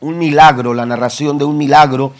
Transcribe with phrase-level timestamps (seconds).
[0.00, 2.12] un milagro, la narración de un milagro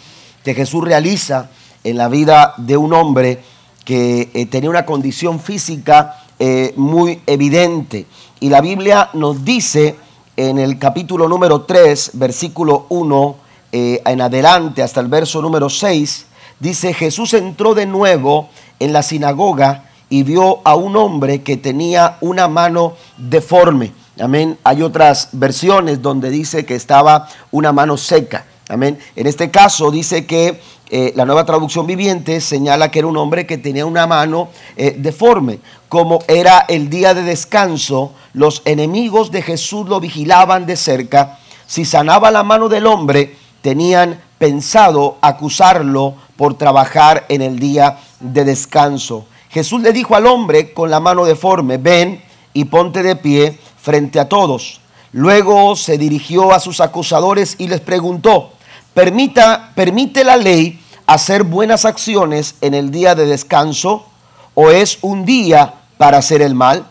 [0.43, 1.49] que Jesús realiza
[1.83, 3.41] en la vida de un hombre
[3.85, 8.05] que eh, tenía una condición física eh, muy evidente.
[8.39, 9.95] Y la Biblia nos dice
[10.37, 13.35] en el capítulo número 3, versículo 1
[13.71, 16.25] eh, en adelante hasta el verso número 6,
[16.59, 22.17] dice, Jesús entró de nuevo en la sinagoga y vio a un hombre que tenía
[22.21, 23.93] una mano deforme.
[24.21, 24.59] Amén.
[24.63, 28.45] Hay otras versiones donde dice que estaba una mano seca.
[28.69, 28.99] Amén.
[29.15, 33.47] En este caso dice que eh, la nueva traducción viviente señala que era un hombre
[33.47, 35.59] que tenía una mano eh, deforme.
[35.89, 41.39] Como era el día de descanso, los enemigos de Jesús lo vigilaban de cerca.
[41.65, 48.45] Si sanaba la mano del hombre, tenían pensado acusarlo por trabajar en el día de
[48.45, 49.25] descanso.
[49.49, 52.21] Jesús le dijo al hombre con la mano deforme, ven
[52.53, 54.81] y ponte de pie frente a todos.
[55.11, 58.51] Luego se dirigió a sus acusadores y les preguntó,
[58.93, 64.05] Permita, ¿permite la ley hacer buenas acciones en el día de descanso
[64.53, 66.85] o es un día para hacer el mal?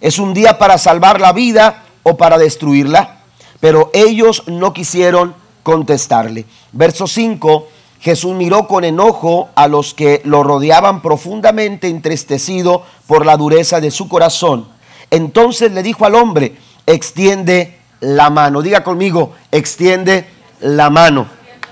[0.00, 3.20] ¿Es un día para salvar la vida o para destruirla?
[3.60, 6.46] Pero ellos no quisieron contestarle.
[6.72, 7.68] Verso 5,
[8.00, 13.90] Jesús miró con enojo a los que lo rodeaban profundamente entristecido por la dureza de
[13.90, 14.66] su corazón.
[15.12, 18.62] Entonces le dijo al hombre, extiende la mano.
[18.62, 20.24] Diga conmigo, extiende
[20.60, 21.26] la mano.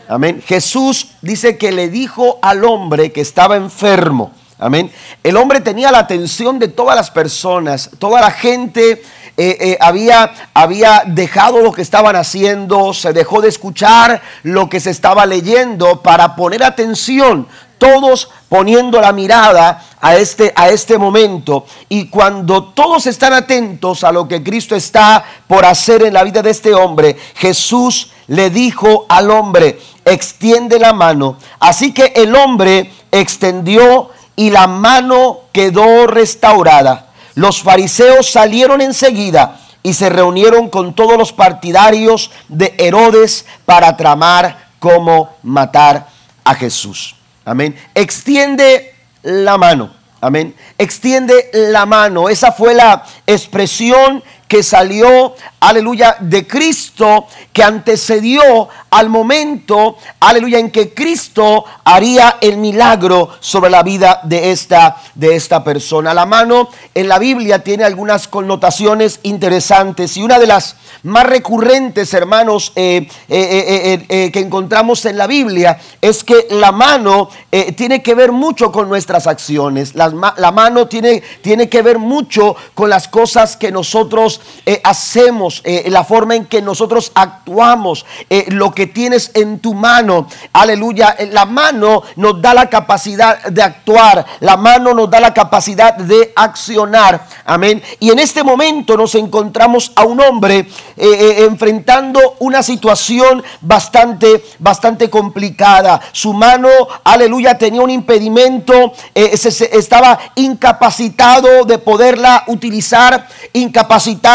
[0.09, 0.43] Amén.
[0.47, 4.33] Jesús dice que le dijo al hombre que estaba enfermo.
[4.59, 4.93] Amén.
[5.23, 9.03] El hombre tenía la atención de todas las personas, toda la gente
[9.43, 14.81] eh, eh, había, había dejado lo que estaban haciendo, se dejó de escuchar lo que
[14.81, 21.65] se estaba leyendo para poner atención, todos poniendo la mirada a este, a este momento.
[21.89, 26.43] Y cuando todos están atentos a lo que Cristo está por hacer en la vida
[26.43, 31.39] de este hombre, Jesús le dijo al hombre, extiende la mano.
[31.61, 37.10] Así que el hombre extendió y la mano quedó restaurada.
[37.41, 44.69] Los fariseos salieron enseguida y se reunieron con todos los partidarios de Herodes para tramar
[44.79, 46.07] cómo matar
[46.45, 47.17] a Jesús.
[47.47, 47.75] Amén.
[47.95, 49.91] Extiende la mano.
[50.21, 50.55] Amén.
[50.77, 52.29] Extiende la mano.
[52.29, 60.73] Esa fue la expresión que salió, aleluya, de Cristo, que antecedió al momento, aleluya, en
[60.73, 66.13] que Cristo haría el milagro sobre la vida de esta, de esta persona.
[66.13, 70.75] La mano en la Biblia tiene algunas connotaciones interesantes y una de las
[71.05, 77.31] más recurrentes, hermanos, eh, eh, eh, que encontramos en la Biblia es que la mano
[77.77, 79.95] tiene que ver mucho con nuestras acciones.
[79.95, 85.63] La, la mano tiene, tiene que ver mucho con las cosas que nosotros eh, hacemos,
[85.65, 90.29] eh, la forma en que nosotros actuamos, eh, lo que tienes en tu mano.
[90.53, 91.17] Aleluya.
[91.33, 94.25] La mano nos da la capacidad de actuar.
[94.41, 97.27] La mano nos da la capacidad de accionar.
[97.45, 97.83] Amén.
[97.99, 106.01] Y en este momento nos encontramos a un hombre enfrentando una situación bastante, bastante complicada.
[106.13, 106.69] Su mano,
[107.05, 108.93] aleluya, tenía un impedimento.
[109.15, 113.27] estaba incapacitado de poderla utilizar.
[113.53, 114.30] Incapacitado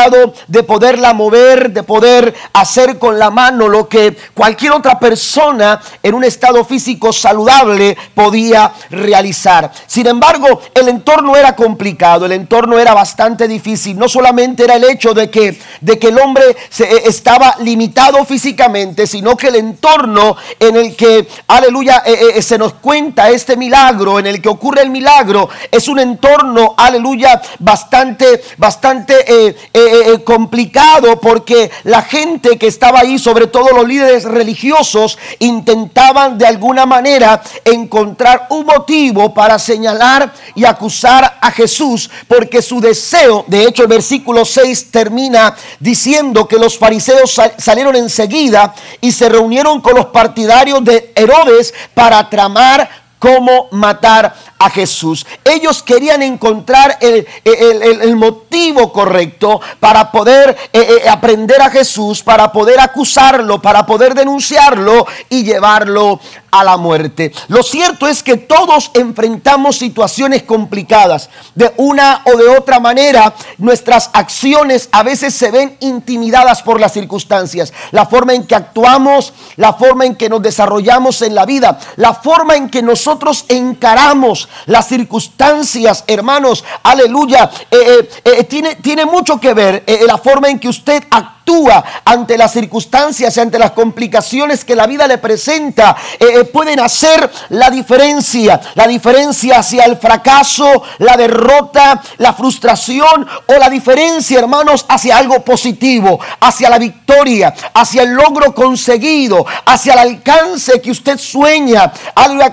[0.47, 6.13] de poderla mover, de poder hacer con la mano lo que cualquier otra persona en
[6.13, 9.72] un estado físico saludable podía realizar.
[9.88, 13.97] Sin embargo, el entorno era complicado, el entorno era bastante difícil.
[13.97, 18.23] No solamente era el hecho de que, de que el hombre se, eh, estaba limitado
[18.25, 23.55] físicamente, sino que el entorno en el que, aleluya, eh, eh, se nos cuenta este
[23.55, 29.55] milagro, en el que ocurre el milagro, es un entorno, aleluya, bastante, bastante
[29.88, 36.47] eh, complicado porque la gente que estaba ahí, sobre todo los líderes religiosos, intentaban de
[36.47, 43.63] alguna manera encontrar un motivo para señalar y acusar a Jesús, porque su deseo, de
[43.63, 49.96] hecho el versículo 6 termina diciendo que los fariseos salieron enseguida y se reunieron con
[49.96, 55.25] los partidarios de Herodes para tramar cómo matar a Jesús.
[55.43, 62.79] Ellos querían encontrar el, motivo correcto para poder eh, eh, aprender a Jesús, para poder
[62.79, 66.19] acusarlo, para poder denunciarlo y llevarlo
[66.59, 67.31] a la muerte.
[67.47, 71.29] Lo cierto es que todos enfrentamos situaciones complicadas.
[71.53, 76.93] De una o de otra manera, nuestras acciones a veces se ven intimidadas por las
[76.93, 77.73] circunstancias.
[77.91, 82.13] La forma en que actuamos, la forma en que nos desarrollamos en la vida, la
[82.13, 89.40] forma en que nosotros encaramos las circunstancias, hermanos, aleluya, eh, eh, eh, tiene, tiene mucho
[89.40, 93.72] que ver la forma en que usted actúa actúa ante las circunstancias y ante las
[93.72, 98.59] complicaciones que la vida le presenta, eh, eh, pueden hacer la diferencia.
[98.74, 105.44] La diferencia hacia el fracaso, la derrota, la frustración o la diferencia, hermanos, hacia algo
[105.44, 111.92] positivo, hacia la victoria, hacia el logro conseguido, hacia el alcance que usted sueña,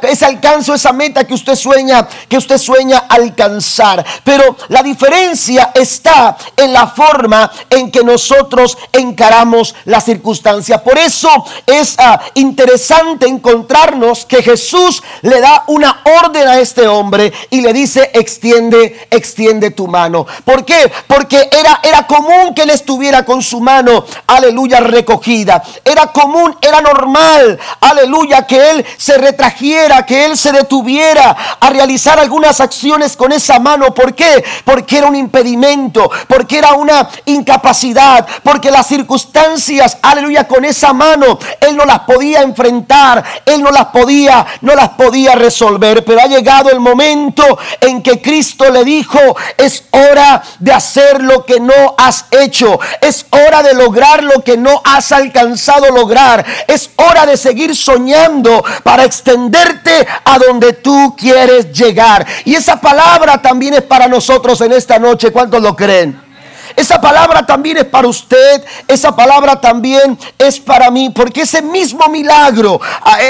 [0.03, 4.05] ese alcance, esa meta que usted sueña, que usted sueña alcanzar.
[4.23, 10.83] Pero la diferencia está en la forma en que nosotros encaramos la circunstancia.
[10.83, 11.29] Por eso
[11.67, 17.73] es ah, interesante encontrarnos que Jesús le da una orden a este hombre y le
[17.73, 20.27] dice, extiende, extiende tu mano.
[20.45, 20.91] ¿Por qué?
[21.07, 25.63] Porque era, era común que él estuviera con su mano, aleluya, recogida.
[25.85, 32.19] Era común, era normal, aleluya, que él se retrajera, que él se detuviera a realizar
[32.19, 33.95] algunas acciones con esa mano.
[33.95, 34.45] ¿Por qué?
[34.65, 41.39] Porque era un impedimento, porque era una incapacidad, porque las circunstancias, aleluya, con esa mano,
[41.61, 46.05] él no las podía enfrentar, él no las podía, no las podía resolver.
[46.05, 49.19] Pero ha llegado el momento en que Cristo le dijo,
[49.57, 54.57] es hora de hacer lo que no has hecho, es hora de lograr lo que
[54.57, 61.73] no has alcanzado lograr, es hora de seguir soñando para extenderte a donde tú quieres
[61.73, 62.27] llegar.
[62.45, 65.31] Y esa palabra también es para nosotros en esta noche.
[65.31, 66.32] ¿Cuántos lo creen?
[66.77, 72.07] Esa palabra también es para usted, esa palabra también es para mí, porque ese mismo
[72.09, 72.81] milagro,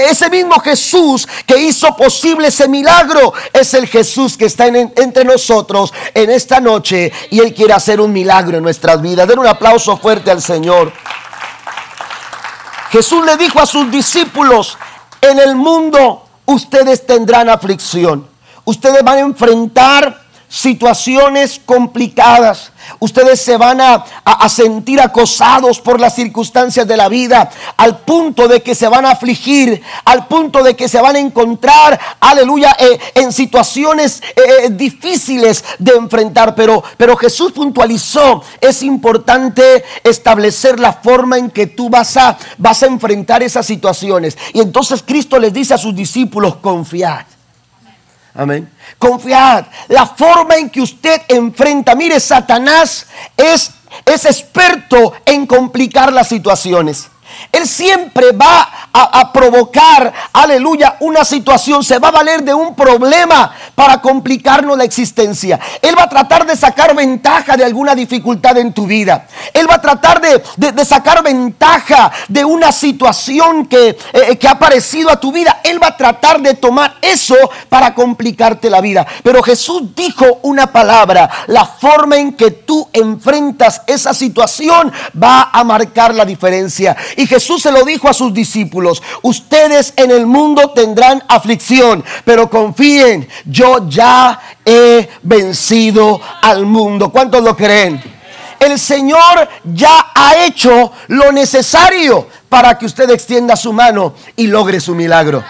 [0.09, 5.93] ese mismo Jesús que hizo posible ese milagro, es el Jesús que está entre nosotros
[6.15, 9.27] en esta noche y Él quiere hacer un milagro en nuestras vidas.
[9.27, 10.93] Den un aplauso fuerte al Señor.
[12.91, 14.77] Jesús le dijo a sus discípulos,
[15.21, 18.29] en el mundo ustedes tendrán aflicción,
[18.65, 20.22] ustedes van a enfrentar
[20.53, 24.05] situaciones complicadas, Ustedes se van a,
[24.49, 29.13] sentir acosados por las circunstancias de la vida, al punto de que se van a
[29.13, 34.71] afligir, al punto de que se van a encontrar, aleluya, eh, en situaciones eh, eh,
[34.71, 36.55] difíciles de enfrentar.
[36.55, 42.83] Pero, pero Jesús puntualizó, es importante establecer la forma en que tú vas a, vas
[42.83, 44.37] a enfrentar esas situaciones.
[44.53, 47.25] Y entonces Cristo les dice a sus discípulos, confiad.
[48.35, 48.71] Amén.
[48.99, 49.67] Confiad.
[49.89, 51.95] La forma en que usted enfrenta.
[51.95, 53.07] Mire, Satanás
[53.37, 53.71] es,
[54.05, 57.09] es experto en complicar las situaciones.
[57.51, 61.83] Él siempre va a, provocar, aleluya, una situación.
[61.83, 65.59] Se va a valer de un problema para complicarnos la existencia.
[65.81, 69.27] Él va a tratar de sacar ventaja de alguna dificultad en tu vida.
[69.53, 75.11] Él va a tratar de, sacar ventaja de una situación que, eh, que ha aparecido
[75.11, 75.61] a tu vida.
[75.65, 77.37] Él va a tratar de tomar eso
[77.69, 79.07] para complicarte la vida.
[79.23, 81.31] Pero Jesús dijo una palabra.
[81.47, 86.97] La forma en que tú enfrentas esa situación va a marcar la diferencia.
[87.27, 93.29] Jesús se lo dijo a sus discípulos, ustedes en el mundo tendrán aflicción, pero confíen,
[93.45, 97.11] yo ya he vencido al mundo.
[97.11, 98.03] ¿Cuántos lo creen?
[98.59, 104.79] El Señor ya ha hecho lo necesario para que usted extienda su mano y logre
[104.79, 105.43] su milagro.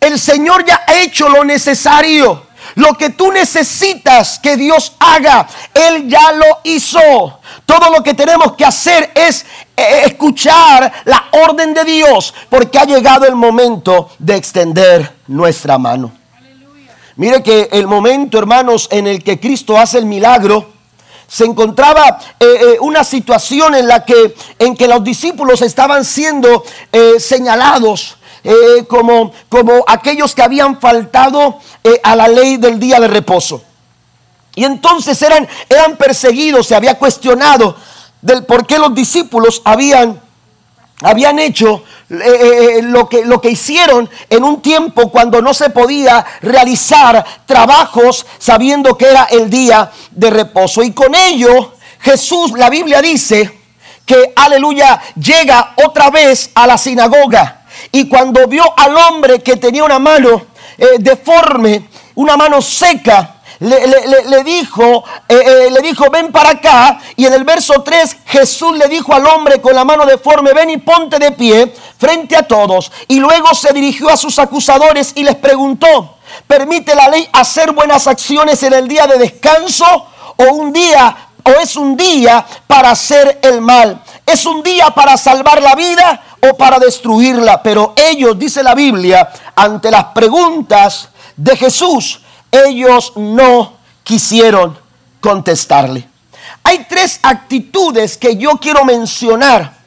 [0.00, 2.47] El Señor ya ha hecho lo necesario.
[2.74, 7.00] Lo que tú necesitas que Dios haga, Él ya lo hizo.
[7.64, 9.44] Todo lo que tenemos que hacer es
[9.76, 16.12] eh, escuchar la orden de Dios, porque ha llegado el momento de extender nuestra mano.
[17.16, 20.70] Mire que el momento, hermanos, en el que Cristo hace el milagro,
[21.26, 26.64] se encontraba eh, eh, una situación en la que, en que los discípulos estaban siendo
[27.18, 33.08] señalados eh, como, como aquellos que habían faltado eh, a la ley del día de
[33.08, 33.62] reposo.
[34.54, 37.76] Y entonces eran, eran perseguidos, se había cuestionado
[38.20, 40.20] del por qué los discípulos habían,
[41.02, 46.24] habían hecho eh, lo, que, lo que hicieron en un tiempo cuando no se podía
[46.42, 50.82] realizar trabajos sabiendo que era el día de reposo.
[50.82, 53.58] Y con ello Jesús, la Biblia dice
[54.04, 57.57] que, aleluya, llega otra vez a la sinagoga
[57.92, 64.44] y cuando vio al hombre que tenía una mano eh, deforme, una mano seca, le,
[64.44, 67.00] dijo, eh, eh, le dijo, ven para acá.
[67.16, 70.70] Y en el verso 3 Jesús le dijo al hombre con la mano deforme, ven
[70.70, 72.92] y ponte de pie frente a todos.
[73.08, 78.06] Y luego se dirigió a sus acusadores y les preguntó, ¿permite la ley hacer buenas
[78.06, 80.06] acciones en el día de descanso
[80.36, 84.02] o un día o es un día para hacer el mal?
[84.24, 87.62] ¿Es un día para salvar la vida o para destruirla.
[87.62, 94.78] Pero ellos, dice la Biblia, ante las preguntas de Jesús, ellos no quisieron
[95.20, 96.08] contestarle.
[96.64, 99.78] hay tres actitudes que yo quiero mencionar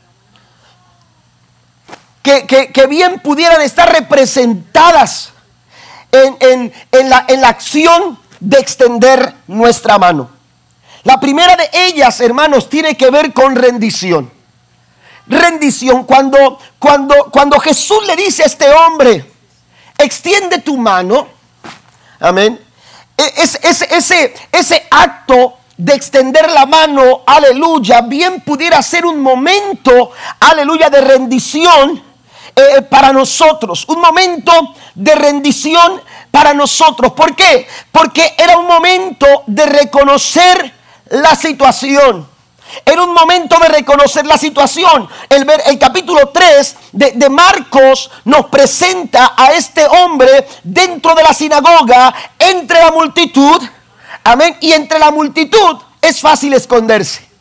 [2.21, 5.31] que, bien pudieran estar representadas
[6.11, 6.71] en,
[7.09, 10.29] la, en la acción de extender nuestra mano.
[11.03, 14.31] La primera de ellas, hermanos, tiene que ver con rendición.
[15.31, 19.25] Rendición, cuando, cuando, cuando Jesús le dice a este hombre,
[19.97, 21.27] extiende tu mano,
[22.19, 22.59] amén,
[23.17, 30.11] e, es, ese, ese acto de extender la mano, aleluya, bien pudiera ser un momento,
[30.39, 32.03] aleluya, de rendición
[32.53, 34.51] eh, para nosotros, un momento
[34.93, 37.13] de rendición para nosotros.
[37.13, 37.65] ¿Por qué?
[37.91, 40.73] Porque era un momento de reconocer
[41.09, 42.27] la situación.
[42.85, 45.07] Era un momento de reconocer la situación.
[45.29, 51.33] El, el capítulo 3 de, de, Marcos nos presenta a este hombre dentro de la
[51.33, 53.61] sinagoga, entre la multitud.
[54.23, 54.57] Amén.
[54.61, 57.31] Y entre la multitud es fácil esconderse.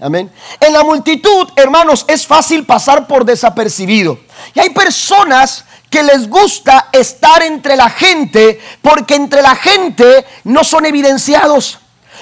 [0.00, 0.32] Amén.
[0.60, 4.18] En la multitud, hermanos, es fácil pasar por desapercibido.
[4.54, 10.64] Y hay personas que les gusta estar entre la gente porque entre la gente no
[10.64, 11.78] son evidenciados.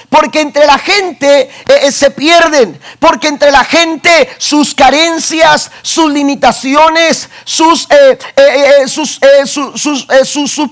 [0.09, 2.79] Porque entre la gente eh, eh, se pierden.
[2.99, 7.87] Porque entre la gente sus carencias, sus limitaciones, sus,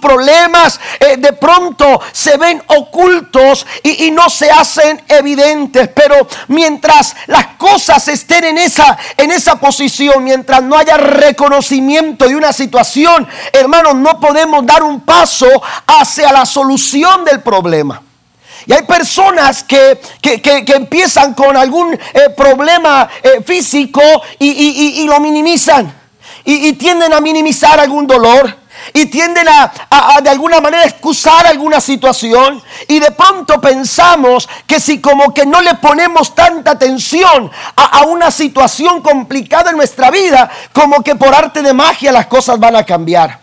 [0.02, 0.80] problemas
[1.18, 5.90] de pronto se ven ocultos y, y, no se hacen evidentes.
[5.90, 12.36] Pero mientras las cosas estén en esa, en esa posición, mientras no haya reconocimiento de
[12.36, 15.48] una situación, hermanos, no podemos dar un paso
[15.86, 18.02] hacia la solución del problema.
[18.68, 19.98] Y hay personas que,
[20.76, 24.02] empiezan con algún eh, problema eh, físico
[24.38, 25.94] y, lo minimizan.
[26.44, 28.54] Y, tienden a minimizar algún dolor.
[28.94, 29.72] Y tienden a,
[30.22, 32.62] de alguna manera excusar alguna situación.
[32.90, 38.02] Y de pronto pensamos que si como que no le ponemos tanta atención a, a
[38.04, 42.76] una situación complicada en nuestra vida, como que por arte de magia las cosas van
[42.76, 43.40] a cambiar.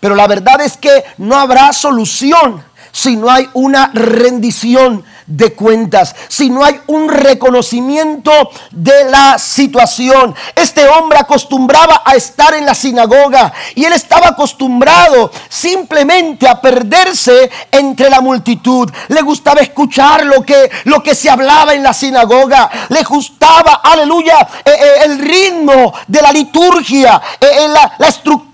[0.00, 2.62] Pero la verdad es que no habrá solución
[2.92, 8.32] si no hay una rendición de cuentas, si no hay un reconocimiento
[8.72, 10.34] de la situación.
[10.56, 17.50] Este hombre acostumbraba a estar en la sinagoga y él estaba acostumbrado simplemente a perderse
[17.70, 18.90] entre la multitud.
[19.08, 22.68] Le gustaba escuchar lo que, lo que se hablaba en la sinagoga.
[22.88, 28.49] Le gustaba, aleluya, eh, eh, el ritmo de la liturgia, eh, la, la estructura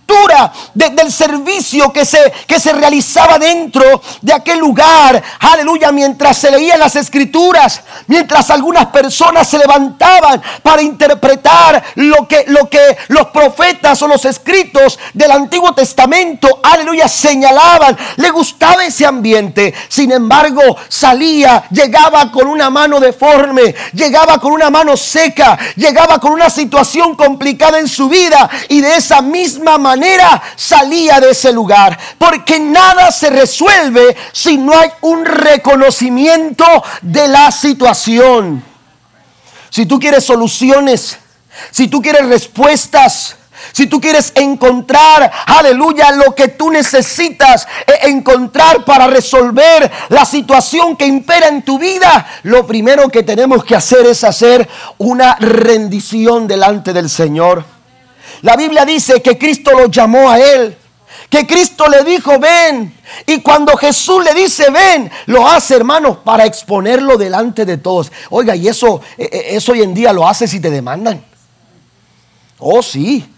[0.74, 5.22] del servicio que se, que se realizaba dentro de aquel lugar.
[5.40, 12.44] Aleluya, mientras se leían las escrituras, mientras algunas personas se levantaban para interpretar lo que,
[12.48, 17.96] lo que los profetas o los escritos del Antiguo Testamento, aleluya, señalaban.
[18.16, 19.74] Le gustaba ese ambiente.
[19.88, 26.32] Sin embargo, salía, llegaba con una mano deforme, llegaba con una mano seca, llegaba con
[26.32, 29.95] una situación complicada en su vida y de esa misma manera
[30.56, 31.98] salía de ese lugar.
[32.18, 36.64] Porque nada se resuelve si no hay un reconocimiento
[37.02, 38.62] de la situación.
[39.70, 41.18] Si tú quieres soluciones,
[41.70, 43.36] si tú quieres respuestas,
[43.72, 50.96] si tú quieres encontrar, aleluya, lo que tú necesitas e encontrar para resolver la situación
[50.96, 56.46] que impera en tu vida, lo primero que tenemos que hacer es hacer una rendición
[56.46, 57.75] delante del Señor.
[58.42, 60.76] La Biblia dice que Cristo lo llamó a él.
[61.30, 62.94] Que Cristo le dijo, ven.
[63.26, 68.12] Y cuando Jesús le dice, ven, lo hace, hermanos, para exponerlo delante de todos.
[68.30, 71.24] Oiga, y eso, e, e, eso hoy en día lo hace si te demandan.
[72.58, 73.28] Oh, sí.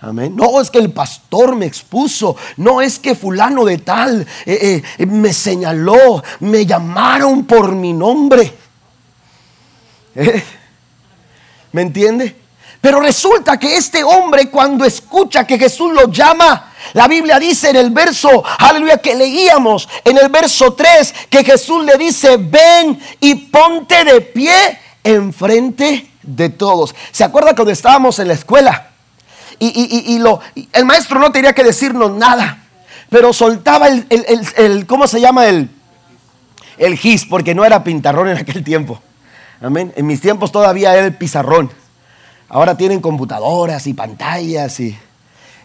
[0.00, 0.36] Amén.
[0.36, 5.06] No es que el pastor me expuso, no es que fulano de tal eh, eh,
[5.06, 8.52] me señaló, me llamaron por mi nombre.
[11.72, 12.36] ¿Me entiende?
[12.84, 17.76] Pero resulta que este hombre cuando escucha que Jesús lo llama, la Biblia dice en
[17.76, 23.36] el verso, aleluya, que leíamos, en el verso 3, que Jesús le dice, ven y
[23.36, 26.94] ponte de pie enfrente de todos.
[27.10, 28.90] ¿Se acuerda cuando estábamos en la escuela?
[29.58, 30.40] Y, lo,
[30.74, 32.64] el maestro no tenía que decirnos nada,
[33.08, 35.46] pero soltaba el, ¿cómo se llama?
[35.46, 35.70] El,
[36.76, 39.00] el gis, porque no era pintarrón en aquel tiempo.
[39.62, 39.90] Amén.
[39.96, 41.70] En mis tiempos todavía era el pizarrón.
[42.54, 44.96] Ahora tienen computadoras y pantallas y...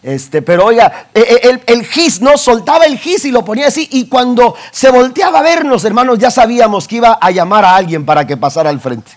[0.01, 2.35] Este, pero oiga, e, e, el, el, gis, ¿no?
[2.35, 3.87] Soltaba el gis y lo ponía así.
[3.91, 8.07] Y cuando se volteaba a vernos, hermanos, ya sabíamos que iba a llamar a alguien
[8.07, 9.11] para que pasara al frente.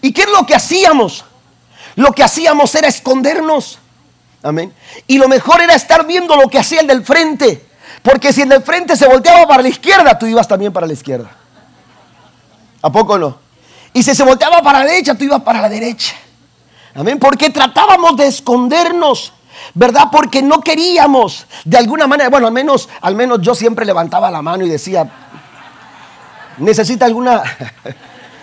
[0.00, 1.24] ¿Y qué es lo que hacíamos?
[1.96, 3.80] Lo que hacíamos era escondernos.
[4.44, 4.72] Amén.
[5.08, 7.66] Y lo mejor era estar viendo lo que hacía el del frente.
[8.02, 10.92] Porque si el del frente se volteaba para la izquierda, tú ibas también para la
[10.92, 11.32] izquierda.
[12.80, 13.38] ¿A poco no?
[13.92, 16.14] Y si se volteaba para la derecha, tú ibas para la derecha.
[16.94, 17.18] Amén.
[17.18, 19.32] Porque tratábamos de escondernos.
[19.74, 20.08] ¿Verdad?
[20.10, 24.42] Porque no queríamos, de alguna manera, bueno, al menos, al menos yo siempre levantaba la
[24.42, 25.08] mano y decía,
[26.58, 27.42] necesita alguna,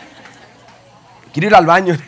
[1.34, 1.96] quiero ir al baño.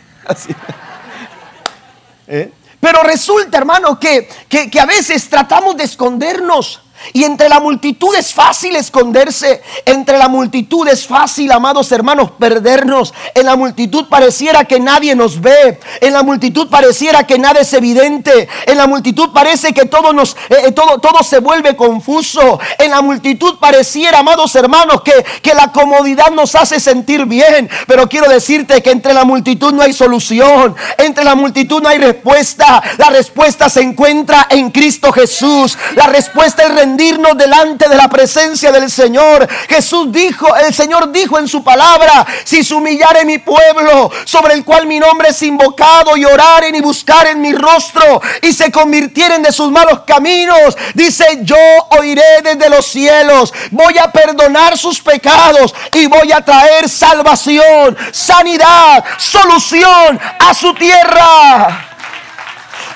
[2.28, 2.52] ¿Eh?
[2.80, 6.80] Pero resulta, hermano, que, que a veces tratamos de escondernos.
[7.12, 9.62] Y entre la multitud es fácil esconderse.
[9.84, 13.12] Entre la multitud es fácil, amados hermanos, perdernos.
[13.34, 15.78] En la multitud pareciera que nadie nos ve.
[16.00, 18.48] En la multitud pareciera que nada es evidente.
[18.66, 22.58] En la multitud parece que todo, nos, eh, eh, todo, todo se vuelve confuso.
[22.78, 27.68] En la multitud pareciera, amados hermanos, que, que la comodidad nos hace sentir bien.
[27.86, 30.74] Pero quiero decirte que entre la multitud no hay solución.
[30.98, 32.82] Entre la multitud no hay respuesta.
[32.98, 35.76] La respuesta se encuentra en Cristo Jesús.
[35.96, 39.48] La respuesta es rendirnos delante de la presencia del Señor.
[39.68, 44.64] Jesús dijo, el Señor dijo en su palabra, si se humillare mi pueblo, sobre el
[44.64, 49.52] cual mi nombre es invocado, y oraren y buscaren mi rostro, y se convirtieren de
[49.52, 51.56] sus malos caminos, dice, yo
[51.98, 59.02] oiré desde los cielos, voy a perdonar sus pecados y voy a traer salvación, sanidad,
[59.16, 61.88] solución a su tierra.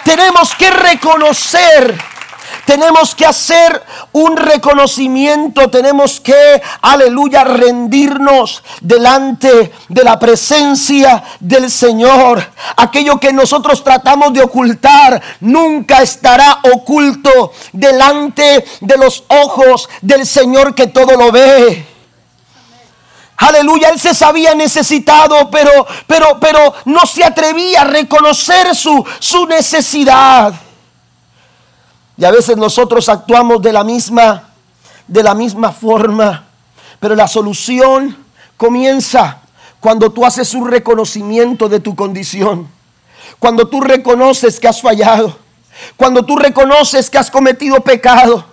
[0.05, 2.16] Tenemos que reconocer
[2.67, 3.83] tenemos que hacer
[4.13, 12.45] un reconocimiento, tenemos que, aleluya, rendirnos delante de la presencia del Señor.
[12.77, 20.75] Aquello que nosotros tratamos de ocultar nunca estará oculto delante de los ojos del Señor
[20.75, 21.87] que todo lo ve.
[23.37, 29.47] Aleluya, él se sabía necesitado, pero, pero, pero no se atrevía a reconocer su, su
[29.47, 30.53] necesidad.
[32.17, 34.51] Y a veces nosotros actuamos de la misma,
[35.07, 36.47] de la misma forma.
[36.99, 38.17] Pero la solución
[38.57, 39.43] comienza
[39.81, 42.69] cuando tú haces un reconocimiento de tu condición.
[43.39, 45.37] Cuando tú reconoces que has fallado.
[45.97, 48.45] Cuando tú reconoces que has cometido pecado.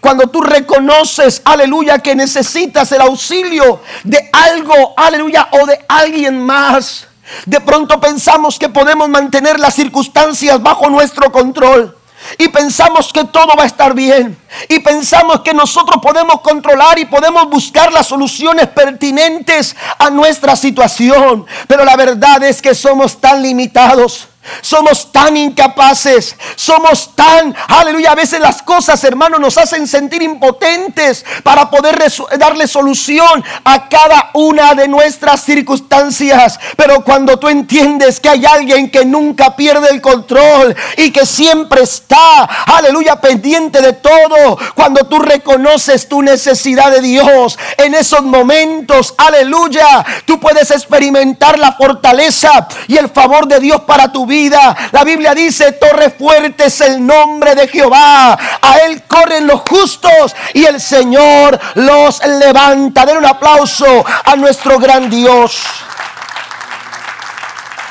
[0.00, 7.06] Cuando tú reconoces, aleluya, que necesitas el auxilio de algo, aleluya, o de alguien más.
[7.46, 11.96] De pronto pensamos que podemos mantener las circunstancias bajo nuestro control.
[12.38, 14.38] Y pensamos que todo va a estar bien.
[14.68, 21.46] Y pensamos que nosotros podemos controlar y podemos buscar las soluciones pertinentes a nuestra situación.
[21.66, 24.28] Pero la verdad es que somos tan limitados.
[24.60, 31.24] Somos tan incapaces, somos tan, aleluya, a veces las cosas, hermanos, nos hacen sentir impotentes
[31.44, 32.02] para poder
[32.38, 36.58] darle solución a cada una de nuestras circunstancias.
[36.76, 41.82] Pero cuando tú entiendes que hay alguien que nunca pierde el control y que siempre
[41.82, 49.14] está, aleluya, pendiente de todo, cuando tú reconoces tu necesidad de Dios, en esos momentos,
[49.18, 54.74] aleluya, tú puedes experimentar la fortaleza y el favor de Dios para tu vida vida.
[54.92, 58.32] La Biblia dice, torre fuerte es el nombre de Jehová.
[58.32, 63.04] A él corren los justos y el Señor los levanta.
[63.04, 65.60] Den un aplauso a nuestro gran Dios.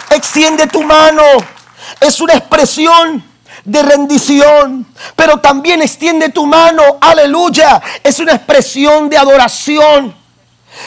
[0.09, 1.23] Extiende tu mano.
[1.99, 3.23] Es una expresión
[3.63, 10.15] de rendición, pero también extiende tu mano, aleluya, es una expresión de adoración.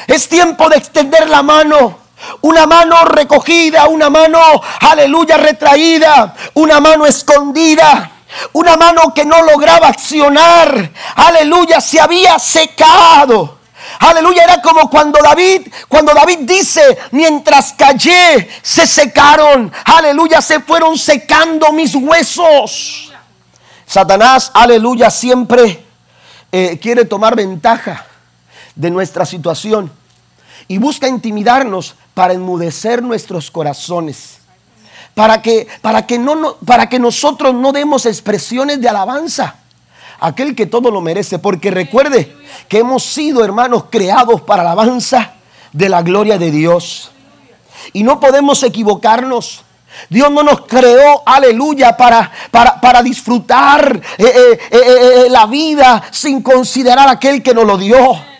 [0.06, 2.03] Es tiempo de extender la mano.
[2.40, 4.40] Una mano recogida, una mano,
[4.80, 8.10] aleluya, retraída, una mano escondida.
[8.52, 10.90] Una mano que no lograba accionar.
[11.14, 13.58] Aleluya, se había secado.
[14.00, 19.72] Aleluya, era como cuando David, cuando David dice, mientras callé, se secaron.
[19.84, 23.12] Aleluya, se fueron secando mis huesos.
[23.86, 25.84] Satanás, aleluya, siempre
[26.50, 28.06] eh, quiere tomar ventaja
[28.74, 29.92] de nuestra situación
[30.66, 34.38] y busca intimidarnos para enmudecer nuestros corazones.
[35.14, 39.56] Para que, para que, no, para que nosotros no demos expresiones de alabanza.
[40.20, 41.38] Aquel que todo lo merece.
[41.38, 42.34] Porque recuerde
[42.68, 45.34] que hemos sido, hermanos, creados para alabanza
[45.72, 47.10] de la gloria de Dios.
[47.92, 49.62] Y no podemos equivocarnos.
[50.08, 57.08] Dios no nos creó, aleluya, para, para, disfrutar eh, eh, eh, la vida sin considerar
[57.08, 58.33] aquel que nos lo dio.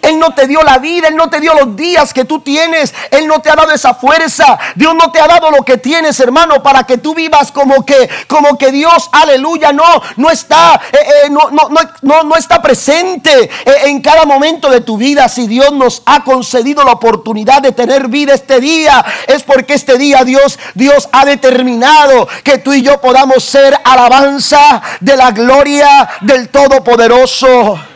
[0.00, 2.94] Él no te dio la vida, Él no te dio los días que tú tienes,
[3.10, 6.18] Él no te ha dado esa fuerza, Dios no te ha dado lo que tienes,
[6.20, 9.84] hermano, para que tú vivas como que, como que Dios, aleluya, no,
[10.16, 14.96] no está, eh, eh, no, no, no, está presente eh, en cada momento de tu
[14.96, 15.28] vida.
[15.28, 19.98] Si Dios nos ha concedido la oportunidad de tener vida este día, es porque este
[19.98, 26.08] día Dios, Dios ha determinado que tú y yo podamos ser alabanza de la gloria
[26.20, 27.91] del Todopoderoso.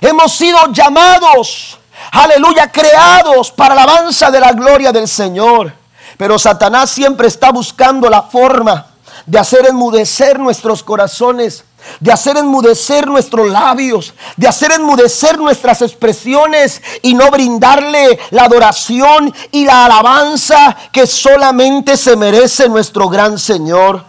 [0.00, 1.78] Hemos sido llamados
[2.12, 5.72] aleluya, creados para la alabanza de la gloria del Señor.
[6.16, 8.86] Pero Satanás siempre está buscando la forma
[9.26, 11.64] de hacer enmudecer nuestros corazones,
[12.00, 19.34] de hacer enmudecer nuestros labios, de hacer enmudecer nuestras expresiones y no brindarle la adoración
[19.52, 24.04] y la alabanza que solamente se merece nuestro gran Señor.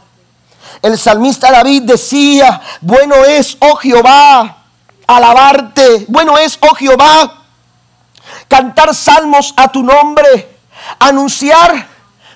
[0.81, 4.56] El salmista David decía, bueno es, oh Jehová,
[5.07, 7.43] alabarte, bueno es, oh Jehová,
[8.47, 10.57] cantar salmos a tu nombre,
[10.99, 11.87] anunciar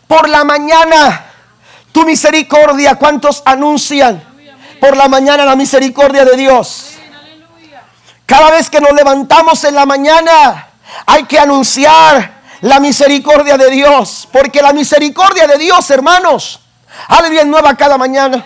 [0.08, 1.26] por la mañana
[1.92, 2.96] tu misericordia.
[2.96, 4.24] ¿Cuántos anuncian
[4.80, 6.94] por la mañana la misericordia de Dios?
[8.26, 10.70] Cada vez que nos levantamos en la mañana
[11.06, 16.62] hay que anunciar la misericordia de Dios, porque la misericordia de Dios, hermanos,
[17.10, 18.46] es nueva cada mañana.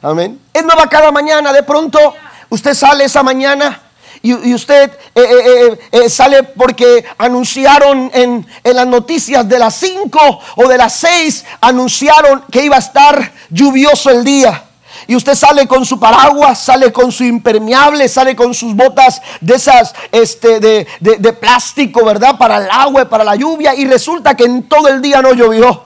[0.00, 0.40] Amén.
[0.52, 1.52] Es nueva cada mañana.
[1.52, 2.14] De pronto
[2.52, 3.80] usted sale esa mañana
[4.20, 10.68] y, usted eh, eh, eh, sale porque anunciaron en, las noticias de las 5 o
[10.68, 14.64] de las 6, anunciaron que iba a estar lluvioso el día.
[15.08, 19.54] Y usted sale con su paraguas, sale con su impermeable, sale con sus botas de
[19.54, 22.36] esas este, de, de, de plástico, ¿verdad?
[22.36, 23.74] Para el agua, para la lluvia.
[23.74, 25.84] Y resulta que en todo el día no llovió.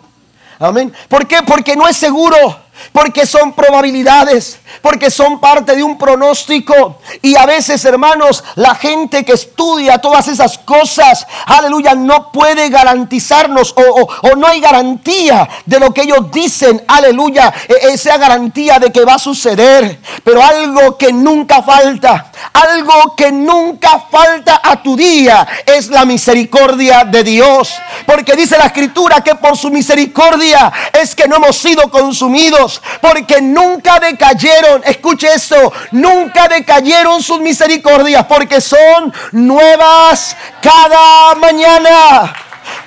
[0.59, 0.93] Amén.
[1.09, 1.39] ¿Por qué?
[1.47, 6.99] Porque no es seguro porque son probabilidades, porque son parte de un pronóstico.
[7.23, 13.75] Y a veces, hermanos, la gente que estudia todas esas cosas, aleluya, no puede garantizarnos
[13.77, 19.05] o, no hay garantía de lo que ellos dicen, aleluya, e, esa garantía de que
[19.05, 20.01] va a suceder.
[20.25, 27.05] Pero algo que nunca falta, algo que nunca falta a tu día es la misericordia
[27.05, 27.75] de Dios.
[28.07, 32.66] Porque dice la escritura que por su misericordia es que no hemos sido consumidos
[33.01, 42.35] porque nunca decayeron, escuche esto, nunca decayeron sus misericordias, porque son nuevas cada mañana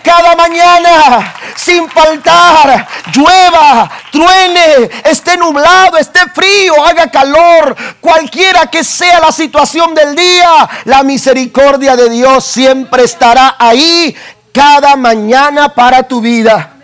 [0.04, 9.20] cada mañana, sin faltar, llueva, truene, esté nublado, esté frío, haga calor, cualquiera que sea
[9.20, 14.16] la situación del día, la misericordia de Dios siempre estará ahí
[14.54, 16.79] cada mañana para tu vida.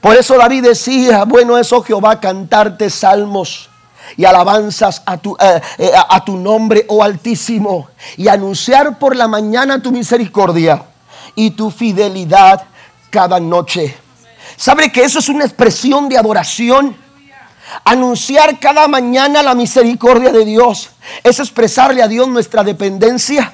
[0.00, 3.68] Por eso David decía, bueno es, oh Jehová, cantarte salmos
[4.16, 9.28] y alabanzas a tu, eh, eh, a tu nombre, oh Altísimo, y anunciar por la
[9.28, 10.82] mañana tu misericordia
[11.34, 12.64] y tu fidelidad
[13.10, 13.96] cada noche.
[14.56, 16.96] ¿Sabe que eso es una expresión de adoración?
[17.84, 20.90] Anunciar cada mañana la misericordia de Dios
[21.22, 23.52] es expresarle a Dios nuestra dependencia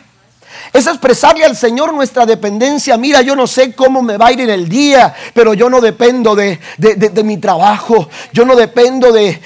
[0.73, 2.97] es expresarle al Señor nuestra dependencia.
[2.97, 5.81] Mira, yo no sé cómo me va a ir en el día, pero yo no
[5.81, 6.59] dependo de,
[7.25, 8.09] mi trabajo.
[8.33, 9.41] Yo no dependo de,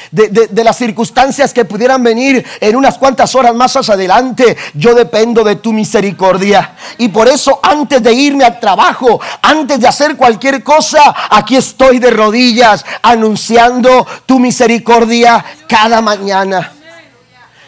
[0.52, 4.56] las circunstancias que pudieran venir en unas cuantas horas más adelante.
[4.74, 6.74] Yo dependo de tu misericordia.
[6.98, 11.98] Y por eso antes de irme al trabajo, antes de hacer cualquier cosa, aquí estoy
[11.98, 16.72] de rodillas anunciando tu misericordia cada mañana.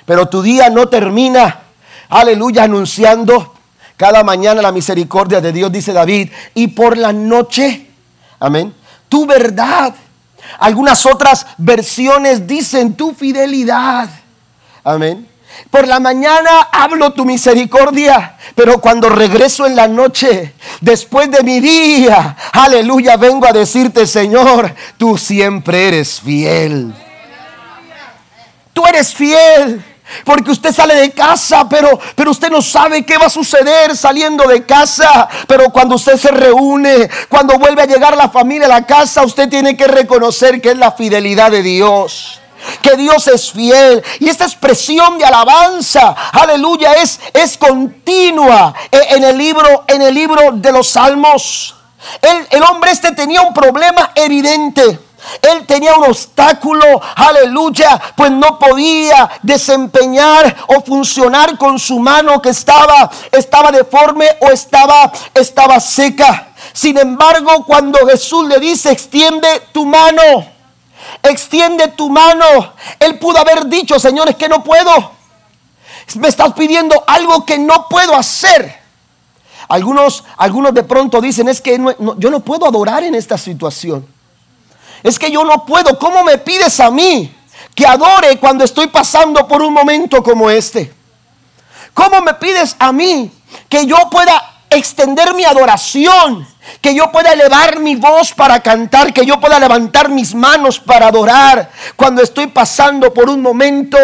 [0.04, 1.61] Pero tu día no termina
[2.12, 3.54] aleluya, anunciando
[3.96, 7.86] cada mañana la misericordia de Dios, dice David, y por la noche,
[8.38, 8.74] amén,
[9.08, 9.94] tu verdad.
[10.58, 14.08] Algunas otras versiones dicen tu fidelidad,
[14.84, 15.28] amén.
[15.70, 21.60] Por la mañana hablo tu misericordia, pero cuando regreso en la noche, después de mi
[21.60, 26.94] día, aleluya, vengo a decirte, Señor, tú siempre eres fiel.
[28.72, 29.91] Tú eres fiel.
[30.24, 34.44] Porque usted sale de casa, pero, pero usted no sabe qué va a suceder saliendo
[34.46, 35.28] de casa.
[35.46, 39.48] Pero cuando usted se reúne, cuando vuelve a llegar la familia a la casa, usted
[39.48, 42.38] tiene que reconocer que es la fidelidad de Dios
[42.82, 44.02] que Dios es fiel.
[44.20, 50.52] Y esta expresión de alabanza, aleluya, es, es continua en el libro, en el libro
[50.52, 51.74] de los salmos.
[52.20, 54.98] El, el hombre este tenía un problema evidente.
[55.40, 62.50] Él tenía un obstáculo, aleluya, pues no podía desempeñar o funcionar con su mano que
[62.50, 66.48] estaba, estaba deforme o estaba, estaba seca.
[66.72, 70.22] Sin embargo, cuando Jesús le dice, extiende tu mano,
[71.22, 75.12] extiende tu mano, él pudo haber dicho, señores, que no puedo.
[76.16, 78.80] Me estás pidiendo algo que no puedo hacer.
[79.68, 81.78] Algunos, algunos de pronto dicen, es que
[82.18, 84.11] yo no puedo adorar en esta situación.
[85.02, 85.98] Es que yo no puedo.
[85.98, 87.34] ¿Cómo me pides a mí
[87.74, 90.92] que adore cuando estoy pasando por un momento como este?
[91.94, 93.30] ¿Cómo me pides a mí
[93.68, 96.46] que yo pueda extender mi adoración?
[96.80, 101.08] Que yo pueda elevar mi voz para cantar, que yo pueda levantar mis manos para
[101.08, 103.98] adorar cuando estoy pasando por un momento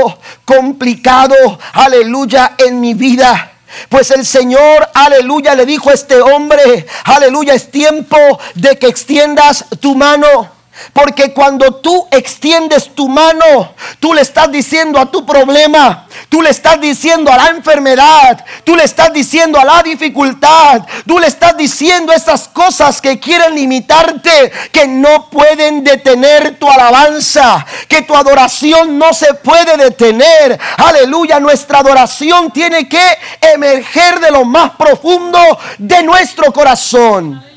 [0.45, 1.35] complicado,
[1.73, 3.53] aleluya, en mi vida.
[3.89, 8.17] Pues el Señor, aleluya, le dijo a este hombre, aleluya, es tiempo
[8.55, 10.58] de que extiendas tu mano.
[10.93, 16.51] Porque cuando tú extiendes tu mano, tú le estás diciendo a tu problema, tú le
[16.51, 21.57] estás diciendo a la enfermedad, tú le estás diciendo a la dificultad, tú le estás
[21.57, 28.99] diciendo esas cosas que quieren limitarte, que no pueden detener tu alabanza, que tu adoración
[28.99, 30.59] no se puede detener.
[30.77, 35.39] Aleluya, nuestra adoración tiene que emerger de lo más profundo
[35.79, 37.48] de nuestro corazón.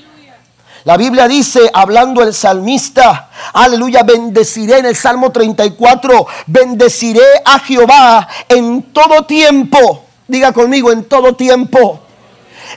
[0.83, 8.27] La Biblia dice, hablando el salmista, aleluya, bendeciré en el Salmo 34, bendeciré a Jehová
[8.49, 10.05] en todo tiempo.
[10.27, 11.99] Diga conmigo, en todo tiempo.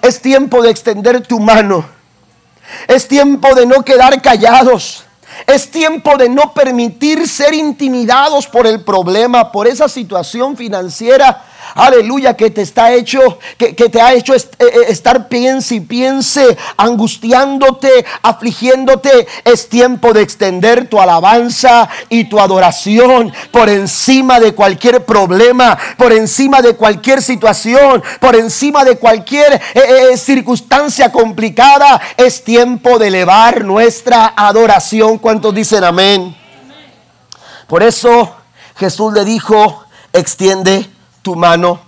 [0.03, 1.87] Es tiempo de extender tu mano.
[2.89, 5.05] Es tiempo de no quedar callados.
[5.47, 11.43] Es tiempo de no permitir ser intimidados por el problema, por esa situación financiera
[11.75, 16.57] aleluya, que te está hecho, que, te ha hecho eh, eh, estar piense y piense,
[16.77, 19.27] angustiándote, afligiéndote.
[19.45, 26.13] Es tiempo de extender tu alabanza y tu adoración por encima de cualquier problema, por
[26.13, 32.01] encima de cualquier situación, por encima de cualquier eh, circunstancia complicada.
[32.17, 35.19] Es tiempo de elevar nuestra adoración.
[35.19, 36.37] ¿Cuántos dicen amén?
[37.67, 38.35] Por eso
[38.77, 40.89] Jesús le dijo, extiende
[41.25, 41.81] tu mano.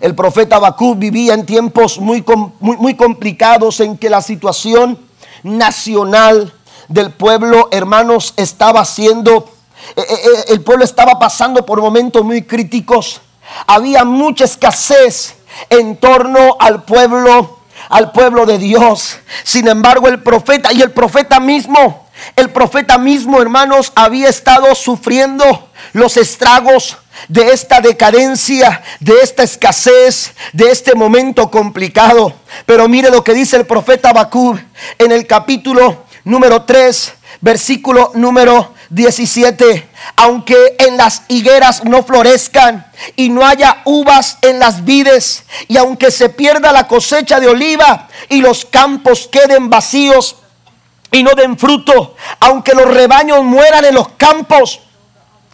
[0.00, 2.24] El profeta Habacuc vivía en tiempos muy,
[2.58, 4.98] muy, muy complicados en que la situación
[5.44, 6.52] nacional
[6.88, 9.48] del pueblo, hermanos, estaba siendo,
[9.94, 13.20] eh, eh, eh, el pueblo estaba pasando por momentos muy críticos.
[13.66, 15.36] Había mucha escasez
[15.68, 17.58] en torno al pueblo,
[17.90, 19.18] al pueblo de Dios.
[19.44, 25.68] Sin embargo, el profeta y el profeta mismo, el profeta mismo, hermanos, había estado sufriendo
[25.92, 26.96] los estragos
[27.28, 32.34] de esta decadencia, de esta escasez, de este momento complicado.
[32.66, 34.58] Pero mire lo que dice el profeta Habacuc
[34.98, 39.88] en el capítulo número 3, versículo número 17.
[40.16, 46.10] Aunque en las higueras no florezcan y no haya uvas en las vides, y aunque
[46.10, 50.36] se pierda la cosecha de oliva y los campos queden vacíos
[51.10, 54.80] y no den fruto, aunque los rebaños mueran en los campos,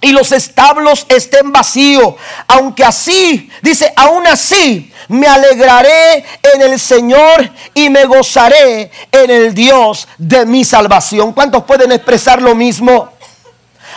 [0.01, 2.15] y los establos estén vacíos.
[2.47, 9.55] Aunque así, dice, aún así me alegraré en el Señor y me gozaré en el
[9.55, 11.33] Dios de mi salvación.
[11.33, 13.11] ¿Cuántos pueden expresar lo mismo?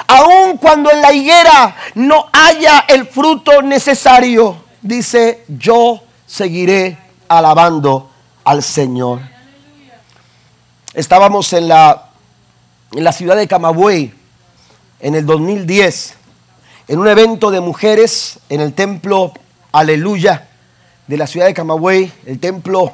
[0.08, 8.10] Aun cuando en la higuera no haya el fruto necesario, dice, yo seguiré alabando
[8.44, 9.22] al Señor.
[10.94, 12.10] Estábamos en la,
[12.94, 14.21] en la ciudad de Camagüey
[15.02, 16.16] en el 2010
[16.88, 19.34] en un evento de mujeres en el templo
[19.72, 20.48] Aleluya
[21.08, 22.94] de la ciudad de Camagüey, el templo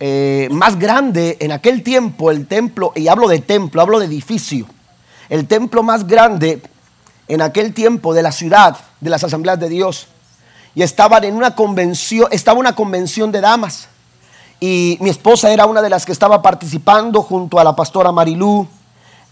[0.00, 4.66] eh, más grande en aquel tiempo, el templo, y hablo de templo, hablo de edificio,
[5.28, 6.62] el templo más grande
[7.28, 10.08] en aquel tiempo de la ciudad, de las asambleas de Dios.
[10.74, 13.88] Y estaban en una convención, estaba una convención de damas.
[14.60, 18.66] Y mi esposa era una de las que estaba participando junto a la pastora Marilú,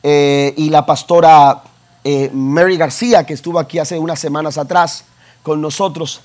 [0.07, 1.63] eh, y la pastora
[2.05, 5.05] eh, Mary García, que estuvo aquí hace unas semanas atrás
[5.43, 6.21] con nosotros.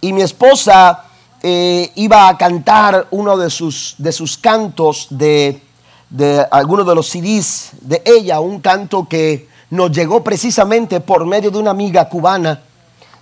[0.00, 1.04] Y mi esposa
[1.40, 5.62] eh, iba a cantar uno de sus, de sus cantos de,
[6.08, 11.52] de algunos de los CDs de ella, un canto que nos llegó precisamente por medio
[11.52, 12.62] de una amiga cubana,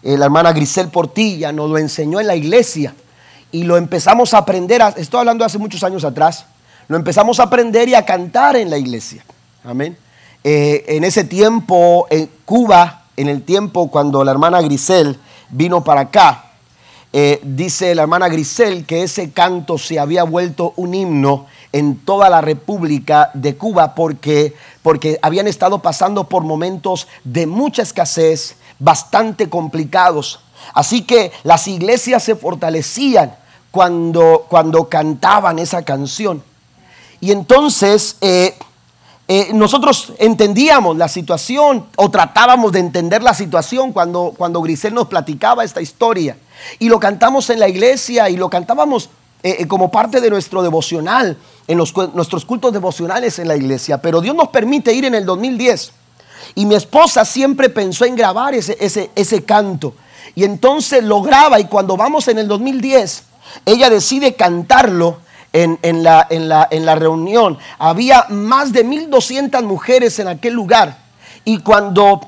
[0.00, 2.94] la hermana Grisel Portilla, nos lo enseñó en la iglesia
[3.52, 6.46] y lo empezamos a aprender, estoy hablando hace muchos años atrás,
[6.86, 9.22] lo empezamos a aprender y a cantar en la iglesia.
[9.64, 9.96] Amén.
[10.44, 15.18] Eh, en ese tiempo, en Cuba, en el tiempo cuando la hermana Grisel
[15.50, 16.44] vino para acá,
[17.12, 22.30] eh, dice la hermana Grisel que ese canto se había vuelto un himno en toda
[22.30, 29.48] la República de Cuba porque, porque habían estado pasando por momentos de mucha escasez, bastante
[29.48, 30.40] complicados.
[30.74, 33.34] Así que las iglesias se fortalecían
[33.70, 36.42] cuando, cuando cantaban esa canción.
[37.20, 38.54] Y entonces eh,
[39.30, 45.08] eh, nosotros entendíamos la situación o tratábamos de entender la situación cuando, cuando Grisel nos
[45.08, 46.38] platicaba esta historia.
[46.78, 49.10] Y lo cantamos en la iglesia y lo cantábamos
[49.42, 51.36] eh, eh, como parte de nuestro devocional,
[51.66, 54.00] en nuestros cultos devocionales en la iglesia.
[54.00, 55.92] Pero Dios nos permite ir en el 2010.
[56.54, 59.92] Y mi esposa siempre pensó en grabar ese, ese, ese canto.
[60.34, 63.24] Y entonces lo graba y cuando vamos en el 2010,
[63.66, 65.18] ella decide cantarlo
[65.52, 67.58] en, la, en, la, en la reunión.
[67.78, 70.96] Había más de 1.200 mujeres en aquel lugar.
[71.44, 72.20] Y cuando,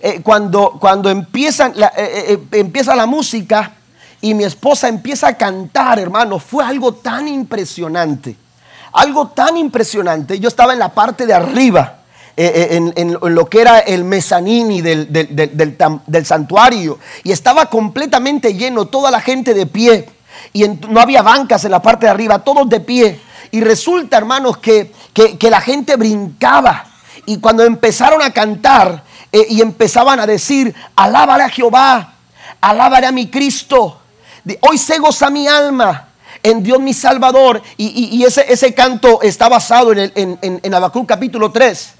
[0.00, 3.72] eh, cuando, cuando empiezan la, eh, eh, empieza la música
[4.24, 8.34] y mi esposa empieza a cantar, hermano, fue algo tan impresionante.
[8.94, 10.38] Algo tan impresionante.
[10.40, 11.98] Yo estaba en la parte de arriba,
[12.36, 18.86] eh, eh, en, lo que era el mezanini del, del, santuario, y estaba completamente lleno,
[18.86, 20.08] toda la gente de pie,
[20.52, 23.20] y no había bancas en la parte de arriba, todos de pie.
[23.50, 26.86] Y resulta, hermanos, que, que, la gente brincaba.
[27.26, 32.14] Y cuando empezaron a cantar eh, y empezaban a decir, alábale a Jehová,
[32.60, 34.00] alábale a mi Cristo,
[34.60, 36.08] hoy se goza mi alma
[36.42, 37.62] en Dios mi Salvador.
[37.76, 41.94] Y, ese, ese, canto está basado en, el, en, en, capítulo 3.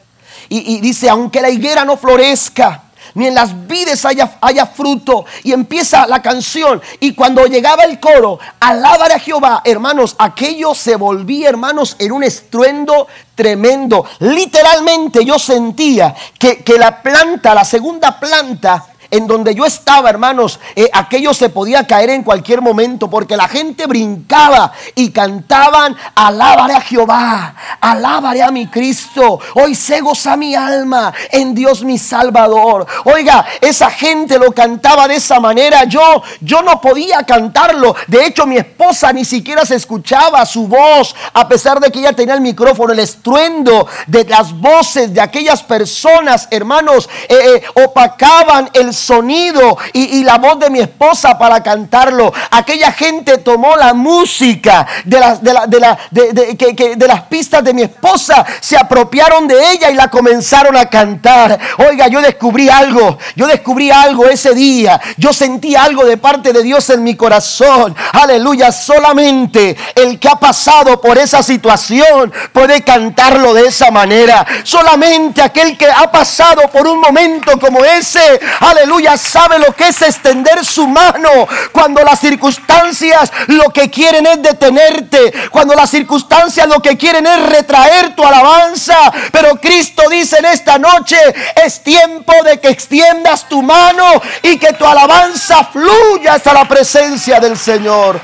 [0.51, 2.84] Y, y, dice, aunque la higuera no florezca,
[3.15, 5.25] ni en las vides haya, haya fruto.
[5.43, 6.83] Y empieza la canción.
[7.01, 12.25] Y cuando llegaba el coro, alábale a Jehová, hermanos, aquello se volvía, hermanos, en un
[12.25, 14.05] estruendo tremendo.
[14.21, 20.59] Literalmente yo sentía que, que la planta, la segunda planta, en donde yo estaba, hermanos,
[20.75, 26.75] eh, aquello se podía caer en cualquier momento porque la gente brincaba y cantaban, alábare
[26.75, 32.89] a Jehová, alábare a mi Cristo, hoy se goza mi alma en Dios mi Salvador.
[33.05, 38.47] Oiga, esa gente lo cantaba de esa manera, yo, yo no podía cantarlo, de hecho
[38.47, 42.41] mi esposa ni siquiera se escuchaba su voz, a pesar de que ella tenía el
[42.41, 49.79] micrófono, el estruendo de las voces de aquellas personas, hermanos, eh, eh, opacaban el sonido
[49.93, 52.33] y, la voz de mi esposa para cantarlo.
[52.51, 55.67] Aquella gente tomó la música de las, de, la,
[56.11, 60.77] de, de, de las pistas de mi esposa, se apropiaron de ella y la comenzaron
[60.77, 61.59] a cantar.
[61.89, 65.01] Oiga, yo descubrí algo, yo descubrí algo ese día.
[65.17, 67.95] Yo sentí algo de parte de Dios en mi corazón.
[68.13, 74.47] Aleluya, solamente el que ha pasado por esa situación puede cantarlo de esa manera.
[74.63, 79.89] Solamente aquel que ha pasado por un momento como ese, aleluya aleluya, sabe lo que
[79.89, 86.67] es extender su mano cuando las circunstancias lo que quieren es detenerte, cuando las circunstancias
[86.69, 88.97] lo que quieren es retraer tu alabanza.
[89.33, 91.17] Pero Cristo dice en esta noche,
[91.65, 94.05] es tiempo de que extiendas tu mano
[94.43, 98.21] y que tu alabanza fluya hasta la presencia del Señor.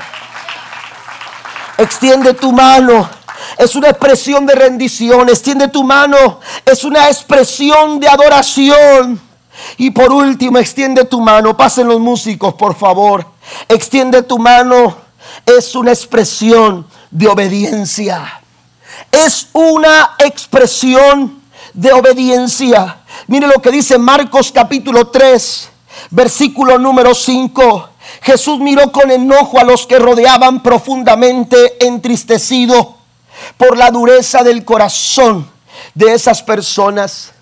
[1.77, 3.09] Extiende tu mano
[3.57, 5.29] es una expresión de rendición.
[5.29, 6.39] Extiende tu mano.
[6.65, 9.30] Es una expresión de adoración.
[9.77, 11.55] Y por último, extiende tu mano.
[11.55, 13.25] Pasen los músicos, por favor.
[13.67, 14.95] Extiende tu mano.
[15.45, 18.41] Es una expresión de obediencia.
[19.11, 21.41] Es una expresión
[21.73, 23.01] de obediencia.
[23.27, 25.69] Mire lo que dice Marcos capítulo 3,
[26.11, 27.89] versículo número 5.
[28.21, 32.95] Jesús miró con enojo a los que rodeaban profundamente entristecido
[33.57, 35.49] por la dureza del corazón
[35.93, 37.33] de esas personas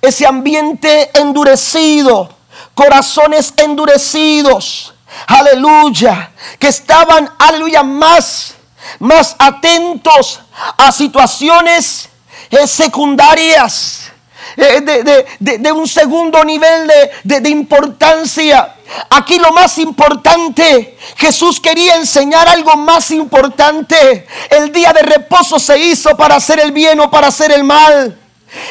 [0.00, 2.28] ese ambiente endurecido,
[2.74, 4.94] corazones endurecidos,
[5.26, 8.54] aleluya, que estaban, aleluya, más,
[8.98, 10.40] más atentos
[10.76, 12.08] a situaciones
[12.50, 14.10] eh, secundarias.
[14.56, 16.88] Eh, de, un segundo nivel
[17.24, 18.74] de importancia.
[19.10, 24.26] Aquí lo más importante, Jesús quería enseñar algo más importante.
[24.50, 28.18] El día de reposo se hizo para hacer el bien o para hacer el mal.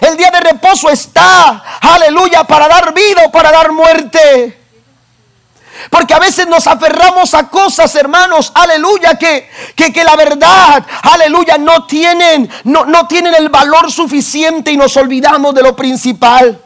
[0.01, 4.59] El día de reposo está, aleluya, para dar vida o para dar muerte.
[5.89, 11.85] Porque a veces nos aferramos a cosas, hermanos, aleluya, que, que, la verdad, aleluya, no
[11.85, 16.61] tienen, no, no tienen el valor suficiente y nos olvidamos de lo principal.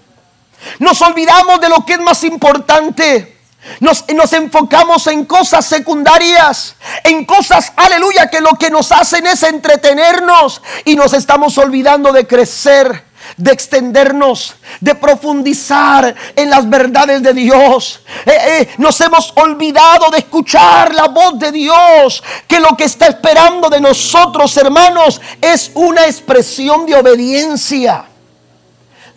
[0.80, 3.38] Nos olvidamos de lo que es más importante.
[3.80, 9.43] Nos, nos, enfocamos en cosas secundarias, en cosas, aleluya, que lo que nos hacen es
[9.43, 17.34] entretenernos y nos estamos olvidando de crecer de extendernos, de profundizar en las verdades de
[17.34, 18.02] Dios.
[18.26, 23.08] Eh, eh, nos hemos olvidado de escuchar la voz de Dios, que lo que está
[23.08, 28.06] esperando de nosotros, hermanos, es una expresión de obediencia.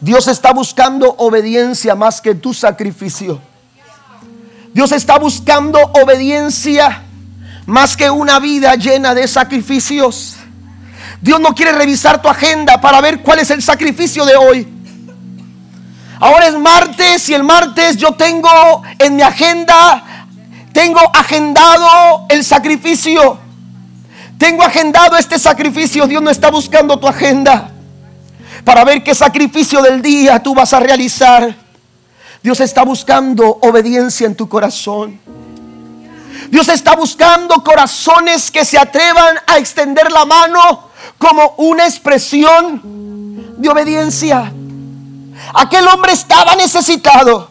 [0.00, 3.40] Dios está buscando obediencia más que tu sacrificio.
[4.72, 7.04] Dios está buscando obediencia
[7.66, 10.36] más que una vida llena de sacrificios.
[11.20, 14.66] Dios no quiere revisar tu agenda para ver cuál es el sacrificio de hoy.
[16.18, 20.26] Ahora es martes y el martes yo tengo en mi agenda,
[20.72, 23.38] tengo agendado el sacrificio.
[24.38, 26.06] Tengo agendado este sacrificio.
[26.06, 27.70] Dios no está buscando tu agenda
[28.64, 31.54] para ver qué sacrificio del día tú vas a realizar.
[32.42, 35.20] Dios está buscando obediencia en tu corazón.
[36.48, 42.80] Dios está buscando corazones que se atrevan a extender la mano como una expresión
[43.56, 44.52] de obediencia.
[45.54, 47.50] Aquel hombre estaba necesitado.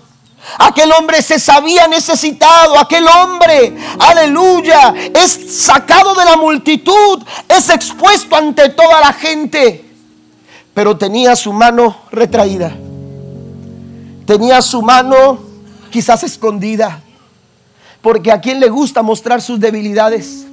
[0.57, 2.79] Aquel hombre se sabía necesitado.
[2.79, 9.85] Aquel hombre, aleluya, es sacado de la multitud, es expuesto ante toda la gente.
[10.73, 12.71] Pero tenía su mano retraída.
[14.25, 15.39] Tenía su mano
[15.91, 17.01] quizás escondida.
[18.01, 20.45] Porque a quien le gusta mostrar sus debilidades.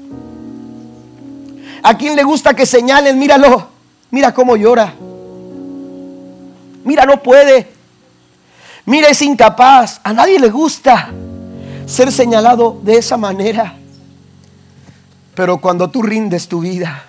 [1.87, 3.69] A quien le gusta que señalen, míralo,
[4.11, 4.93] mira cómo llora.
[6.83, 7.71] Mira, no puede.
[8.87, 10.01] Mira, es incapaz.
[10.03, 11.11] A nadie le gusta
[11.87, 13.77] ser señalado de esa manera.
[15.37, 17.05] Pero cuando tú rindes tu vida,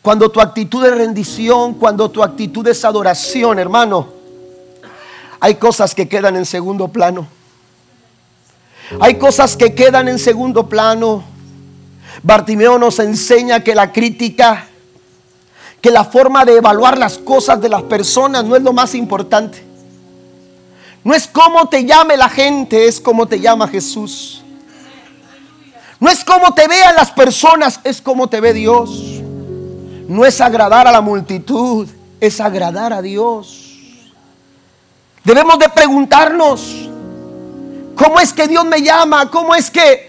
[0.00, 4.10] cuando tu actitud es rendición, cuando tu actitud es adoración, hermano,
[5.40, 7.26] hay cosas que quedan en segundo plano.
[9.00, 11.31] Hay cosas que quedan en segundo plano.
[12.22, 14.66] Bartimeo nos enseña que la crítica,
[15.80, 19.64] que la forma de evaluar las cosas de las personas no es lo más importante.
[21.02, 24.44] No es cómo te llame la gente, es cómo te llama Jesús.
[25.98, 28.90] No es cómo te vean las personas, es cómo te ve Dios.
[30.06, 31.88] No es agradar a la multitud,
[32.20, 33.78] es agradar a Dios.
[35.24, 36.88] Debemos de preguntarnos,
[37.96, 39.28] ¿cómo es que Dios me llama?
[39.28, 40.08] ¿Cómo es que,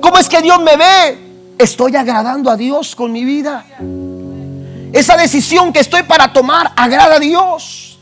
[0.00, 1.27] cómo es que Dios me ve?
[1.58, 3.64] ¿Estoy agradando a Dios con mi vida?
[4.92, 7.98] Esa decisión que estoy para tomar agrada a Dios.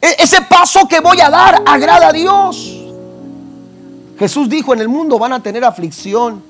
[0.00, 2.76] E-, ese paso que voy a dar agrada a Dios.
[4.18, 6.42] Jesús dijo, en el mundo van a tener aflicción.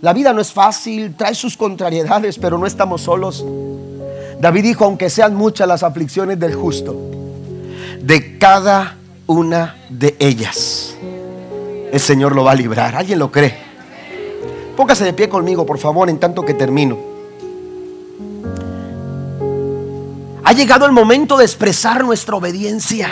[0.00, 3.44] La vida no es fácil, trae sus contrariedades, pero no estamos solos.
[4.40, 6.96] David dijo, aunque sean muchas las aflicciones del justo,
[8.00, 10.94] de cada una de ellas,
[11.92, 12.94] el Señor lo va a librar.
[12.94, 13.67] ¿Alguien lo cree?
[14.78, 16.96] Póngase de pie conmigo, por favor, en tanto que termino.
[20.44, 23.08] Ha llegado el momento de expresar nuestra obediencia.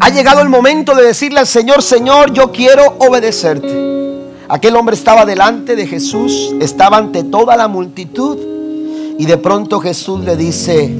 [0.00, 3.68] Ha llegado el momento de decirle al Señor, Señor, yo quiero obedecerte.
[4.48, 8.38] Aquel hombre estaba delante de Jesús, estaba ante toda la multitud
[9.18, 10.90] y de pronto Jesús le dice,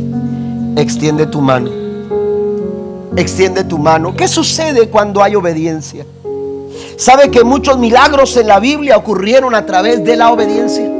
[0.76, 1.70] extiende tu mano,
[3.16, 4.14] extiende tu mano.
[4.14, 6.04] ¿Qué sucede cuando hay obediencia?
[6.99, 10.90] ¿Sabe que muchos milagros en la Biblia ocurrieron a través de la obediencia?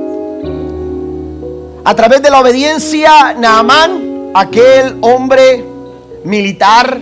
[1.85, 5.65] A través de la obediencia, Naamán, aquel hombre
[6.23, 7.01] militar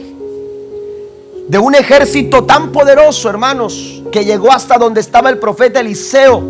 [1.46, 6.42] de un ejército tan poderoso, hermanos, que llegó hasta donde estaba el profeta Eliseo,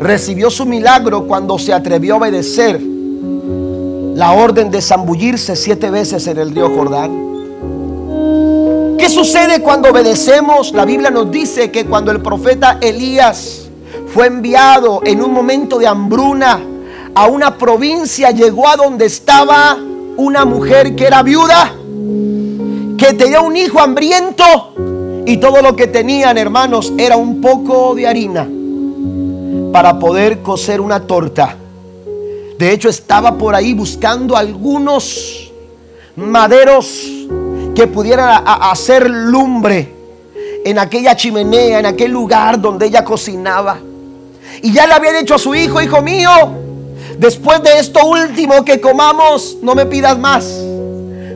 [0.00, 6.38] recibió su milagro cuando se atrevió a obedecer la orden de zambullirse siete veces en
[6.38, 7.35] el río Jordán.
[8.98, 10.72] ¿Qué sucede cuando obedecemos?
[10.72, 13.68] La Biblia nos dice que cuando el profeta Elías
[14.08, 16.60] fue enviado en un momento de hambruna,
[17.14, 19.78] a una provincia, llegó a donde estaba
[20.16, 21.74] una mujer que era viuda,
[22.96, 24.74] que tenía un hijo hambriento
[25.26, 28.48] y todo lo que tenían, hermanos, era un poco de harina
[29.72, 31.54] para poder cocer una torta.
[32.58, 35.52] De hecho, estaba por ahí buscando algunos
[36.16, 37.12] maderos
[37.76, 39.92] que pudieran hacer lumbre
[40.64, 43.78] en aquella chimenea, en aquel lugar donde ella cocinaba.
[44.62, 46.30] Y ya le había dicho a su hijo, hijo mío,
[47.18, 50.44] Después de esto último que comamos, no me pidas más,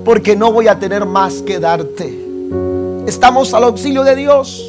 [0.04, 2.18] porque no voy a tener más que darte.
[3.06, 4.66] Estamos al auxilio de Dios.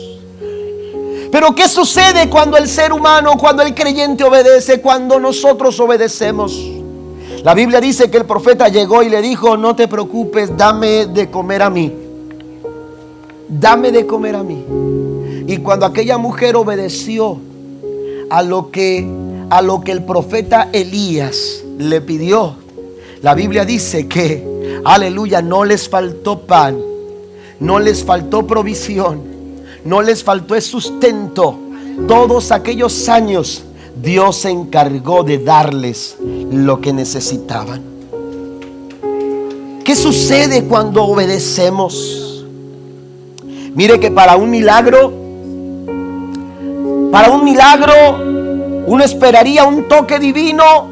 [1.30, 6.58] Pero ¿qué sucede cuando el ser humano, cuando el creyente obedece, cuando nosotros obedecemos?
[7.44, 11.30] La Biblia dice que el profeta llegó y le dijo, no te preocupes, dame de
[11.32, 11.92] comer a mí.
[13.48, 14.64] Dame de comer a mí.
[15.48, 17.40] Y cuando aquella mujer obedeció
[18.30, 19.08] a lo que
[19.52, 22.56] a lo que el profeta Elías le pidió.
[23.22, 26.80] La Biblia dice que, aleluya, no les faltó pan,
[27.60, 29.22] no les faltó provisión,
[29.84, 31.60] no les faltó sustento.
[32.08, 33.66] Todos aquellos años
[34.02, 37.84] Dios se encargó de darles lo que necesitaban.
[39.84, 42.46] ¿Qué sucede cuando obedecemos?
[43.76, 45.14] Mire que para un milagro,
[47.12, 47.94] para un milagro
[48.88, 50.88] uno esperaría un toque divino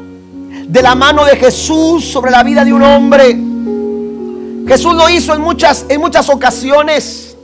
[0.68, 3.36] de la mano de Jesús sobre la vida de un hombre.
[4.68, 7.36] Jesús lo hizo en muchas, en muchas ocasiones.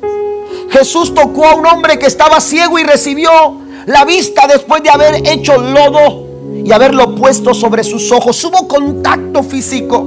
[0.71, 5.26] Jesús tocó a un hombre que estaba ciego y recibió la vista después de haber
[5.26, 6.26] hecho lodo
[6.64, 8.43] y haberlo puesto sobre sus ojos.
[8.45, 10.05] Hubo contacto físico.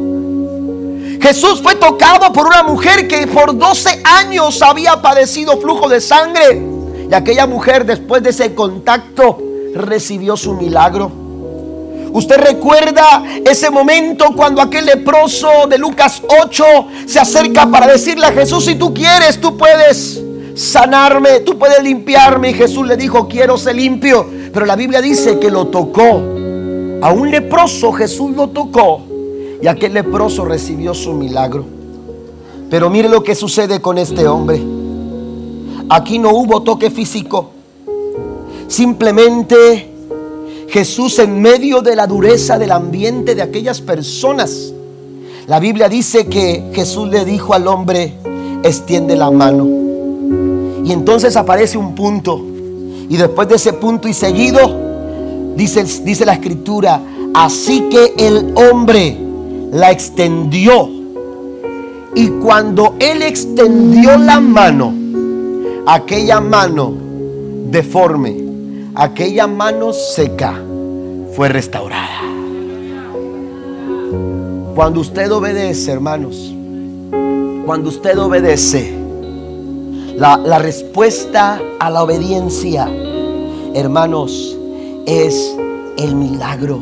[1.22, 6.62] Jesús fue tocado por una mujer que por 12 años había padecido flujo de sangre.
[7.10, 9.38] Y aquella mujer después de ese contacto
[9.74, 11.12] recibió su milagro.
[12.12, 16.64] Usted recuerda ese momento cuando aquel leproso de Lucas 8
[17.06, 20.22] se acerca para decirle a Jesús, si tú quieres, tú puedes
[20.60, 22.52] sanarme, tú puedes limpiarme.
[22.52, 24.26] Y Jesús le dijo, quiero ser limpio.
[24.54, 26.22] Pero la Biblia dice que lo tocó.
[27.02, 29.02] A un leproso Jesús lo tocó
[29.62, 31.64] y aquel leproso recibió su milagro.
[32.70, 34.62] Pero mire lo que sucede con este hombre.
[35.90, 37.52] Aquí no hubo toque físico.
[38.68, 39.90] Simplemente
[40.68, 44.74] Jesús en medio de la dureza del ambiente de aquellas personas.
[45.48, 48.14] La Biblia dice que Jesús le dijo al hombre,
[48.62, 49.79] extiende la mano.
[50.90, 52.44] Y entonces aparece un punto.
[53.10, 57.00] Y después de ese punto y seguido, dice, dice la escritura,
[57.32, 59.16] así que el hombre
[59.72, 60.90] la extendió.
[62.16, 64.92] Y cuando él extendió la mano,
[65.86, 66.96] aquella mano
[67.70, 68.36] deforme,
[68.96, 70.60] aquella mano seca
[71.36, 72.20] fue restaurada.
[74.74, 76.52] Cuando usted obedece, hermanos,
[77.68, 78.99] cuando usted obedece,
[80.16, 82.90] la, respuesta a la obediencia,
[83.74, 84.58] hermanos,
[85.06, 85.56] es
[85.98, 86.80] el milagro.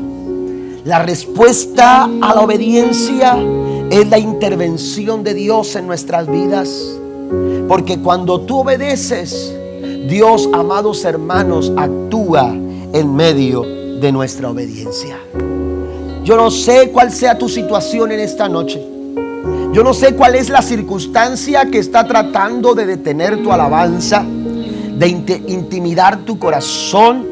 [0.86, 3.38] La respuesta a la obediencia
[3.90, 6.98] es la intervención de Dios en nuestras vidas.
[7.68, 9.54] Porque cuando tú obedeces,
[10.08, 12.54] Dios, amados hermanos, actúa
[12.94, 13.64] en medio
[14.00, 15.18] de nuestra obediencia.
[16.24, 18.97] Yo no sé cuál sea tu situación en esta noche.
[19.74, 25.08] Yo no sé cuál es la circunstancia que está tratando de detener tu alabanza, de
[25.48, 27.26] intimidar tu corazón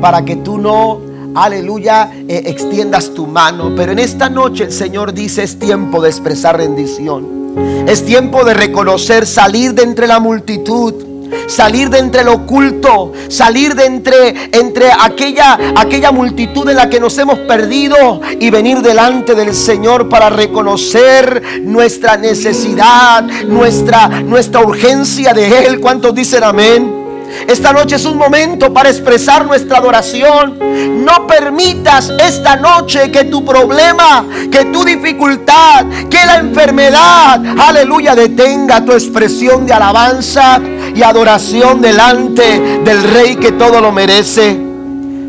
[0.00, 1.00] para que tú no,
[1.34, 3.72] aleluya, eh, extiendas tu mano.
[3.74, 7.40] Pero en esta noche el Señor dice es tiempo de expresar rendición.
[7.88, 11.09] Es tiempo de reconocer, salir de entre la multitud
[11.46, 17.00] salir de entre lo oculto, salir de entre, entre aquella, aquella multitud en la que
[17.00, 25.32] nos hemos perdido y venir delante del Señor para reconocer nuestra necesidad, nuestra, nuestra urgencia
[25.32, 25.80] de Él.
[25.80, 27.00] ¿Cuántos dicen amén?
[27.46, 30.58] Esta noche es un momento para expresar nuestra adoración.
[31.04, 38.84] No permitas esta noche que tu problema, que tu dificultad, que la enfermedad, aleluya, detenga
[38.84, 40.60] tu expresión de alabanza
[40.94, 44.58] y adoración delante del Rey que todo lo merece.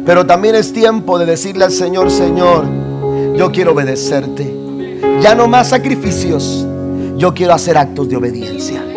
[0.05, 2.65] Pero también es tiempo de decirle al Señor, Señor,
[3.35, 4.57] yo quiero obedecerte.
[5.21, 6.65] Ya no más sacrificios,
[7.17, 8.90] yo quiero hacer actos de obediencia.